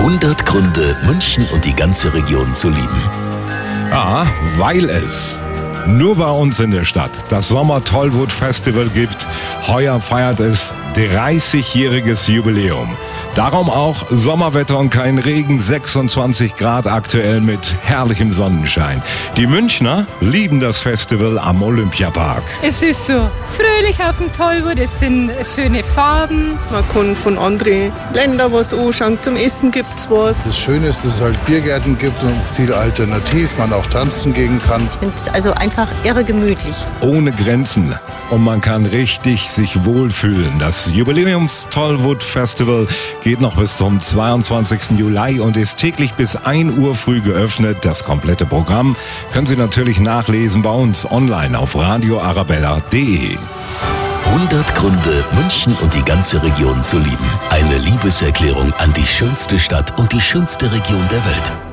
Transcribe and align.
100 0.00 0.46
Gründe, 0.46 0.96
München 1.04 1.46
und 1.52 1.66
die 1.66 1.74
ganze 1.74 2.14
Region 2.14 2.54
zu 2.54 2.70
lieben. 2.70 3.02
Ja, 3.90 4.26
weil 4.56 4.88
es 4.88 5.38
nur 5.86 6.16
bei 6.16 6.30
uns 6.30 6.58
in 6.58 6.70
der 6.70 6.84
Stadt 6.84 7.10
das 7.28 7.48
Sommer 7.48 7.84
Tollwood 7.84 8.32
Festival 8.32 8.88
gibt. 8.88 9.26
Heuer 9.66 10.00
feiert 10.00 10.40
es 10.40 10.72
30-jähriges 10.96 12.30
Jubiläum. 12.30 12.96
Darum 13.36 13.70
auch 13.70 14.06
Sommerwetter 14.10 14.76
und 14.78 14.90
kein 14.90 15.18
Regen, 15.18 15.60
26 15.60 16.56
Grad 16.56 16.88
aktuell 16.88 17.40
mit 17.40 17.76
herrlichem 17.82 18.32
Sonnenschein. 18.32 19.02
Die 19.36 19.46
Münchner 19.46 20.06
lieben 20.20 20.58
das 20.58 20.80
Festival 20.80 21.38
am 21.38 21.62
Olympiapark. 21.62 22.42
Es 22.60 22.82
ist 22.82 23.06
so 23.06 23.30
fröhlich 23.56 24.02
auf 24.02 24.18
dem 24.18 24.32
Tollwood, 24.32 24.80
es 24.80 24.98
sind 24.98 25.30
schöne 25.44 25.84
Farben. 25.84 26.58
Man 26.72 26.86
kann 26.88 27.14
von 27.14 27.38
anderen 27.38 27.92
Ländern 28.14 28.52
was 28.52 28.74
anschauen, 28.74 29.16
zum 29.22 29.36
Essen 29.36 29.70
gibt 29.70 29.96
es 29.96 30.10
was. 30.10 30.42
Das 30.42 30.58
Schöne 30.58 30.88
ist, 30.88 31.04
dass 31.04 31.14
es 31.14 31.20
halt 31.20 31.44
Biergärten 31.46 31.96
gibt 31.98 32.20
und 32.24 32.36
viel 32.56 32.74
alternativ, 32.74 33.56
man 33.58 33.72
auch 33.72 33.86
tanzen 33.86 34.32
gehen 34.32 34.60
kann. 34.66 34.84
Ich 34.86 34.94
finde 34.94 35.14
es 35.16 35.28
also 35.28 35.52
einfach 35.52 35.86
irre 36.02 36.24
gemütlich. 36.24 36.74
Ohne 37.00 37.30
Grenzen 37.30 37.94
und 38.30 38.44
man 38.44 38.60
kann 38.60 38.86
richtig 38.86 39.50
sich 39.50 39.84
wohlfühlen. 39.84 40.58
Das 40.58 40.90
Jubiläums 40.92 41.66
Tollwood 41.70 42.22
Festival 42.22 42.86
geht 43.22 43.40
noch 43.40 43.56
bis 43.56 43.76
zum 43.76 44.00
22. 44.00 44.98
Juli 44.98 45.40
und 45.40 45.56
ist 45.56 45.78
täglich 45.78 46.14
bis 46.14 46.36
1 46.36 46.78
Uhr 46.78 46.94
früh 46.94 47.20
geöffnet. 47.20 47.78
Das 47.82 48.04
komplette 48.04 48.46
Programm 48.46 48.96
können 49.32 49.46
Sie 49.46 49.56
natürlich 49.56 50.00
nachlesen 50.00 50.62
bei 50.62 50.70
uns 50.70 51.10
online 51.10 51.58
auf 51.58 51.76
radioarabella.de. 51.76 53.36
100 54.26 54.74
Gründe, 54.74 55.24
München 55.34 55.76
und 55.82 55.94
die 55.94 56.04
ganze 56.04 56.42
Region 56.42 56.82
zu 56.84 56.98
lieben. 56.98 57.30
Eine 57.50 57.78
Liebeserklärung 57.78 58.72
an 58.74 58.92
die 58.94 59.06
schönste 59.06 59.58
Stadt 59.58 59.98
und 59.98 60.12
die 60.12 60.20
schönste 60.20 60.70
Region 60.70 61.06
der 61.10 61.24
Welt. 61.24 61.69